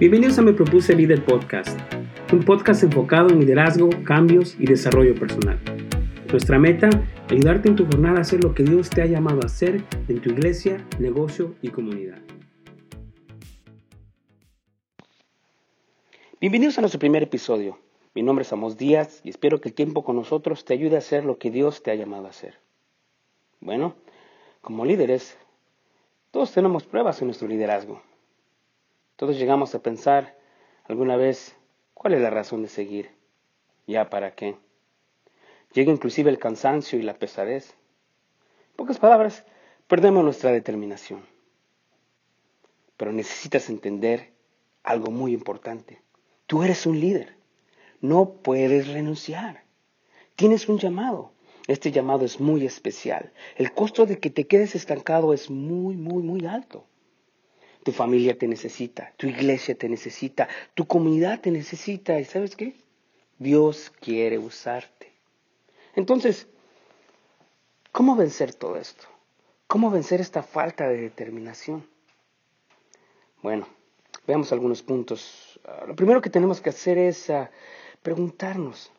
Bienvenidos 0.00 0.36
a 0.40 0.42
Me 0.42 0.52
Propuse 0.52 0.92
Líder 0.92 1.24
Podcast, 1.24 1.78
un 2.32 2.40
podcast 2.40 2.82
enfocado 2.82 3.28
en 3.28 3.38
liderazgo, 3.38 3.90
cambios 4.02 4.56
y 4.58 4.66
desarrollo 4.66 5.14
personal. 5.14 5.56
Nuestra 6.32 6.58
meta, 6.58 6.90
ayudarte 7.30 7.68
en 7.68 7.76
tu 7.76 7.86
jornada 7.86 8.18
a 8.18 8.22
hacer 8.22 8.42
lo 8.42 8.56
que 8.56 8.64
Dios 8.64 8.90
te 8.90 9.02
ha 9.02 9.06
llamado 9.06 9.38
a 9.42 9.46
hacer 9.46 9.84
en 10.08 10.20
tu 10.20 10.30
iglesia, 10.30 10.84
negocio 10.98 11.54
y 11.62 11.68
comunidad. 11.68 12.18
Bienvenidos 16.40 16.76
a 16.78 16.80
nuestro 16.80 16.98
primer 16.98 17.22
episodio. 17.22 17.78
Mi 18.16 18.24
nombre 18.24 18.42
es 18.42 18.52
Amos 18.52 18.76
Díaz 18.76 19.20
y 19.22 19.30
espero 19.30 19.60
que 19.60 19.68
el 19.68 19.76
tiempo 19.76 20.02
con 20.02 20.16
nosotros 20.16 20.64
te 20.64 20.74
ayude 20.74 20.96
a 20.96 20.98
hacer 20.98 21.24
lo 21.24 21.38
que 21.38 21.52
Dios 21.52 21.84
te 21.84 21.92
ha 21.92 21.94
llamado 21.94 22.26
a 22.26 22.30
hacer. 22.30 22.58
Bueno, 23.60 23.94
como 24.60 24.84
líderes, 24.84 25.38
todos 26.32 26.50
tenemos 26.50 26.82
pruebas 26.82 27.22
en 27.22 27.28
nuestro 27.28 27.46
liderazgo. 27.46 28.02
Todos 29.24 29.38
llegamos 29.38 29.74
a 29.74 29.78
pensar 29.78 30.36
alguna 30.84 31.16
vez 31.16 31.56
cuál 31.94 32.12
es 32.12 32.20
la 32.20 32.28
razón 32.28 32.60
de 32.60 32.68
seguir, 32.68 33.10
ya 33.86 34.10
para 34.10 34.34
qué. 34.34 34.54
Llega 35.72 35.90
inclusive 35.90 36.28
el 36.28 36.38
cansancio 36.38 36.98
y 36.98 37.02
la 37.02 37.14
pesadez. 37.14 37.70
En 37.70 38.76
pocas 38.76 38.98
palabras, 38.98 39.46
perdemos 39.86 40.24
nuestra 40.24 40.52
determinación. 40.52 41.24
Pero 42.98 43.12
necesitas 43.12 43.70
entender 43.70 44.30
algo 44.82 45.10
muy 45.10 45.32
importante. 45.32 46.02
Tú 46.46 46.62
eres 46.62 46.84
un 46.84 47.00
líder. 47.00 47.34
No 48.02 48.30
puedes 48.42 48.88
renunciar. 48.88 49.64
Tienes 50.36 50.68
un 50.68 50.78
llamado. 50.78 51.32
Este 51.66 51.90
llamado 51.90 52.26
es 52.26 52.40
muy 52.40 52.66
especial. 52.66 53.32
El 53.56 53.72
costo 53.72 54.04
de 54.04 54.18
que 54.18 54.28
te 54.28 54.46
quedes 54.46 54.74
estancado 54.74 55.32
es 55.32 55.48
muy, 55.48 55.96
muy, 55.96 56.22
muy 56.22 56.44
alto. 56.44 56.84
Tu 57.84 57.92
familia 57.92 58.36
te 58.36 58.48
necesita, 58.48 59.12
tu 59.16 59.26
iglesia 59.26 59.74
te 59.74 59.88
necesita, 59.88 60.48
tu 60.74 60.86
comunidad 60.86 61.40
te 61.40 61.50
necesita. 61.50 62.18
¿Y 62.18 62.24
sabes 62.24 62.56
qué? 62.56 62.74
Dios 63.38 63.92
quiere 64.00 64.38
usarte. 64.38 65.12
Entonces, 65.94 66.48
¿cómo 67.92 68.16
vencer 68.16 68.54
todo 68.54 68.76
esto? 68.76 69.06
¿Cómo 69.66 69.90
vencer 69.90 70.20
esta 70.20 70.42
falta 70.42 70.88
de 70.88 70.96
determinación? 70.96 71.86
Bueno, 73.42 73.68
veamos 74.26 74.52
algunos 74.52 74.82
puntos. 74.82 75.60
Ah, 75.64 75.84
lo 75.86 75.94
primero 75.94 76.22
que 76.22 76.30
tenemos 76.30 76.60
que 76.60 76.70
hacer 76.70 76.96
es 76.96 77.28
ah, 77.30 77.50
preguntarnos, 78.02 78.90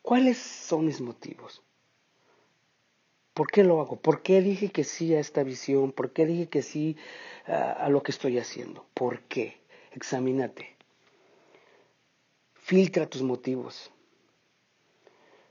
¿cuáles 0.00 0.38
son 0.38 0.86
mis 0.86 1.00
motivos? 1.00 1.62
¿Por 3.34 3.50
qué 3.50 3.64
lo 3.64 3.80
hago? 3.80 3.96
¿Por 3.96 4.22
qué 4.22 4.42
dije 4.42 4.70
que 4.70 4.84
sí 4.84 5.14
a 5.14 5.20
esta 5.20 5.42
visión? 5.42 5.92
¿Por 5.92 6.12
qué 6.12 6.26
dije 6.26 6.48
que 6.48 6.62
sí 6.62 6.96
a, 7.46 7.88
lo 7.88 8.02
que 8.02 8.12
estoy 8.12 8.38
haciendo? 8.38 8.84
¿Por 8.92 9.22
qué? 9.22 9.56
Examínate. 9.92 10.76
Filtra 12.54 13.08
tus 13.08 13.22
motivos. 13.22 13.90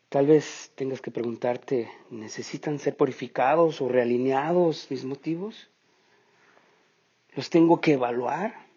Tal 0.09 0.27
vez 0.27 0.71
tengas 0.75 1.01
que 1.01 1.09
preguntarte, 1.09 1.89
¿necesitan 2.09 2.79
ser 2.79 2.97
purificados 2.97 3.81
o 3.81 3.87
realineados 3.87 4.87
mis 4.91 5.05
motivos? 5.05 5.69
¿Los 7.33 7.49
tengo 7.49 7.79
que 7.79 7.93
evaluar? 7.93 8.67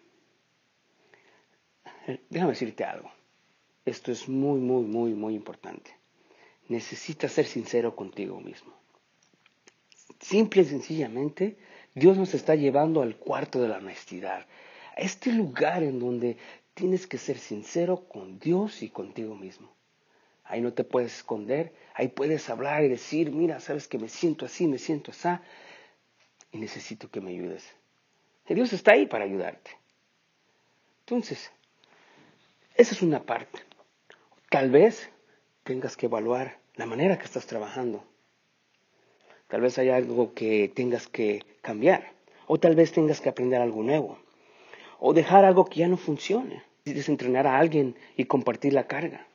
Eh, 2.07 2.21
déjame 2.29 2.53
decirte 2.53 2.85
algo. 2.85 3.11
Esto 3.85 4.11
es 4.11 4.27
muy, 4.29 4.59
muy, 4.59 4.83
muy, 4.83 5.13
muy 5.13 5.35
importante. 5.35 5.91
Necesitas 6.69 7.33
ser 7.33 7.45
sincero 7.45 7.95
contigo 7.95 8.39
mismo. 8.39 8.73
Simple 10.19 10.61
y 10.61 10.65
sencillamente, 10.65 11.57
Dios 11.93 12.17
nos 12.17 12.33
está 12.33 12.55
llevando 12.55 13.01
al 13.01 13.15
cuarto 13.15 13.61
de 13.61 13.67
la 13.67 13.77
honestidad, 13.77 14.45
a 14.95 15.01
este 15.01 15.31
lugar 15.31 15.83
en 15.83 15.99
donde 15.99 16.37
tienes 16.73 17.07
que 17.07 17.17
ser 17.17 17.37
sincero 17.37 18.07
con 18.07 18.39
Dios 18.39 18.81
y 18.81 18.89
contigo 18.89 19.35
mismo. 19.35 19.73
Ahí 20.43 20.61
no 20.61 20.73
te 20.73 20.83
puedes 20.83 21.15
esconder, 21.15 21.73
ahí 21.93 22.09
puedes 22.09 22.49
hablar 22.49 22.83
y 22.83 22.89
decir, 22.89 23.31
mira, 23.31 23.59
sabes 23.59 23.87
que 23.87 23.97
me 23.97 24.09
siento 24.09 24.45
así, 24.45 24.67
me 24.67 24.77
siento 24.77 25.11
así, 25.11 25.29
y 26.51 26.57
necesito 26.59 27.09
que 27.09 27.21
me 27.21 27.31
ayudes. 27.31 27.65
Y 28.47 28.53
Dios 28.53 28.71
está 28.73 28.91
ahí 28.91 29.07
para 29.07 29.25
ayudarte. 29.25 29.71
Entonces, 30.99 31.51
esa 32.75 32.93
es 32.93 33.01
una 33.01 33.23
parte. 33.23 33.59
Tal 34.49 34.69
vez 34.69 35.09
tengas 35.63 35.97
que 35.97 36.05
evaluar 36.05 36.59
la 36.75 36.85
manera 36.85 37.17
que 37.17 37.25
estás 37.25 37.47
trabajando. 37.47 38.05
Tal 39.55 39.61
vez 39.61 39.79
haya 39.79 39.95
algo 39.95 40.33
que 40.33 40.67
tengas 40.67 41.07
que 41.07 41.41
cambiar. 41.61 42.11
O 42.45 42.59
tal 42.59 42.75
vez 42.75 42.91
tengas 42.91 43.21
que 43.21 43.29
aprender 43.29 43.61
algo 43.61 43.83
nuevo. 43.83 44.17
O 44.99 45.13
dejar 45.13 45.45
algo 45.45 45.63
que 45.63 45.79
ya 45.79 45.87
no 45.87 45.95
funcione. 45.95 46.61
Desentrenar 46.83 47.47
a 47.47 47.57
alguien 47.57 47.95
y 48.17 48.25
compartir 48.25 48.73
la 48.73 48.85
carga. 48.85 49.25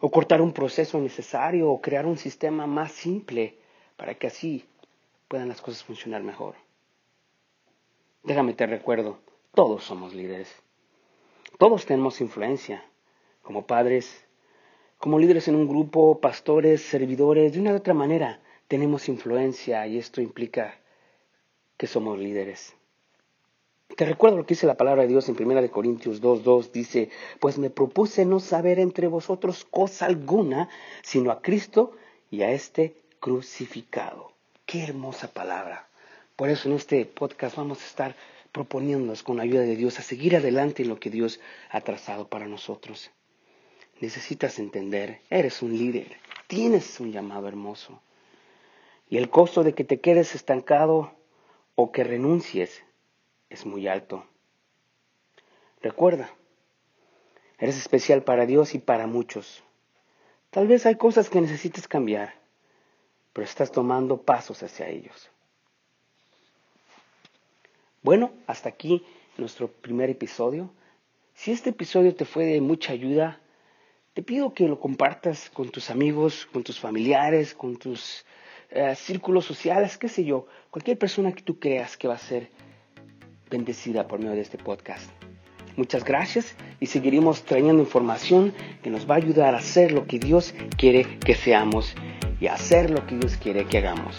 O 0.00 0.10
cortar 0.10 0.42
un 0.42 0.52
proceso 0.52 1.00
necesario 1.00 1.70
o 1.70 1.80
crear 1.80 2.04
un 2.04 2.18
sistema 2.18 2.66
más 2.66 2.92
simple 2.92 3.56
para 3.96 4.16
que 4.16 4.26
así 4.26 4.66
puedan 5.28 5.48
las 5.48 5.62
cosas 5.62 5.82
funcionar 5.82 6.22
mejor. 6.22 6.54
Déjame 8.22 8.52
te 8.52 8.66
recuerdo, 8.66 9.16
todos 9.54 9.82
somos 9.82 10.12
líderes. 10.12 10.54
Todos 11.56 11.86
tenemos 11.86 12.20
influencia, 12.20 12.84
como 13.40 13.66
padres, 13.66 14.26
como 14.98 15.18
líderes 15.18 15.48
en 15.48 15.54
un 15.54 15.66
grupo, 15.66 16.20
pastores, 16.20 16.82
servidores, 16.82 17.54
de 17.54 17.60
una 17.60 17.72
u 17.72 17.76
otra 17.76 17.94
manera 17.94 18.42
tenemos 18.68 19.08
influencia 19.08 19.86
y 19.86 19.98
esto 19.98 20.20
implica 20.20 20.78
que 21.76 21.86
somos 21.86 22.18
líderes. 22.18 22.74
Te 23.96 24.06
recuerdo 24.06 24.38
lo 24.38 24.46
que 24.46 24.54
dice 24.54 24.66
la 24.66 24.76
palabra 24.76 25.02
de 25.02 25.08
Dios 25.08 25.28
en 25.28 25.40
1 25.40 25.70
Corintios 25.70 26.20
2.2, 26.20 26.72
dice, 26.72 27.10
pues 27.38 27.58
me 27.58 27.70
propuse 27.70 28.24
no 28.24 28.40
saber 28.40 28.78
entre 28.78 29.06
vosotros 29.06 29.64
cosa 29.70 30.06
alguna, 30.06 30.68
sino 31.02 31.30
a 31.30 31.42
Cristo 31.42 31.92
y 32.30 32.42
a 32.42 32.50
este 32.50 32.96
crucificado. 33.20 34.32
Qué 34.66 34.82
hermosa 34.82 35.28
palabra. 35.28 35.88
Por 36.34 36.48
eso 36.48 36.68
en 36.68 36.74
este 36.74 37.04
podcast 37.06 37.56
vamos 37.56 37.82
a 37.82 37.86
estar 37.86 38.16
proponiéndonos 38.50 39.22
con 39.22 39.36
la 39.36 39.44
ayuda 39.44 39.62
de 39.62 39.76
Dios 39.76 39.98
a 39.98 40.02
seguir 40.02 40.34
adelante 40.34 40.82
en 40.82 40.88
lo 40.88 40.98
que 40.98 41.10
Dios 41.10 41.38
ha 41.70 41.80
trazado 41.82 42.28
para 42.28 42.46
nosotros. 42.46 43.10
Necesitas 44.00 44.58
entender, 44.58 45.20
eres 45.30 45.62
un 45.62 45.76
líder, 45.76 46.16
tienes 46.48 46.98
un 46.98 47.12
llamado 47.12 47.46
hermoso. 47.46 48.00
Y 49.08 49.18
el 49.18 49.30
costo 49.30 49.62
de 49.62 49.74
que 49.74 49.84
te 49.84 50.00
quedes 50.00 50.34
estancado 50.34 51.12
o 51.74 51.92
que 51.92 52.04
renuncies 52.04 52.82
es 53.50 53.66
muy 53.66 53.86
alto. 53.88 54.24
Recuerda, 55.80 56.30
eres 57.58 57.76
especial 57.76 58.22
para 58.22 58.46
Dios 58.46 58.74
y 58.74 58.78
para 58.78 59.06
muchos. 59.06 59.62
Tal 60.50 60.66
vez 60.66 60.86
hay 60.86 60.96
cosas 60.96 61.28
que 61.28 61.40
necesites 61.40 61.88
cambiar, 61.88 62.34
pero 63.32 63.44
estás 63.44 63.72
tomando 63.72 64.22
pasos 64.22 64.62
hacia 64.62 64.88
ellos. 64.88 65.30
Bueno, 68.02 68.32
hasta 68.46 68.68
aquí 68.68 69.04
nuestro 69.36 69.68
primer 69.68 70.10
episodio. 70.10 70.70
Si 71.34 71.50
este 71.50 71.70
episodio 71.70 72.14
te 72.14 72.24
fue 72.24 72.44
de 72.44 72.60
mucha 72.60 72.92
ayuda, 72.92 73.40
te 74.12 74.22
pido 74.22 74.54
que 74.54 74.68
lo 74.68 74.78
compartas 74.78 75.50
con 75.50 75.70
tus 75.70 75.90
amigos, 75.90 76.46
con 76.52 76.62
tus 76.62 76.78
familiares, 76.78 77.54
con 77.54 77.76
tus 77.76 78.24
eh, 78.74 78.94
círculos 78.96 79.44
sociales, 79.44 79.96
qué 79.96 80.08
sé 80.08 80.24
yo, 80.24 80.46
cualquier 80.70 80.98
persona 80.98 81.32
que 81.32 81.42
tú 81.42 81.58
creas 81.58 81.96
que 81.96 82.08
va 82.08 82.14
a 82.14 82.18
ser 82.18 82.48
bendecida 83.50 84.08
por 84.08 84.18
medio 84.18 84.34
de 84.34 84.40
este 84.40 84.58
podcast. 84.58 85.08
Muchas 85.76 86.04
gracias 86.04 86.56
y 86.80 86.86
seguiremos 86.86 87.44
trayendo 87.44 87.82
información 87.82 88.52
que 88.82 88.90
nos 88.90 89.08
va 89.08 89.14
a 89.14 89.18
ayudar 89.18 89.54
a 89.54 89.58
hacer 89.58 89.92
lo 89.92 90.06
que 90.06 90.18
Dios 90.18 90.54
quiere 90.76 91.18
que 91.18 91.34
seamos 91.34 91.94
y 92.40 92.46
a 92.46 92.54
hacer 92.54 92.90
lo 92.90 93.06
que 93.06 93.16
Dios 93.16 93.36
quiere 93.36 93.66
que 93.66 93.78
hagamos. 93.78 94.18